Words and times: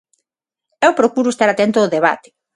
Eu 0.87 0.97
procuro 0.99 1.29
estar 1.31 1.49
atento 1.51 1.77
ao 1.79 1.91
debate. 1.95 2.29